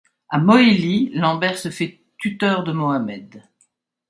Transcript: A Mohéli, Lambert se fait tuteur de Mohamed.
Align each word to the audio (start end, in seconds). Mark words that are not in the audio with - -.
A 0.29 0.39
Mohéli, 0.39 1.11
Lambert 1.13 1.59
se 1.59 1.69
fait 1.69 2.01
tuteur 2.17 2.63
de 2.63 2.71
Mohamed. 2.71 3.43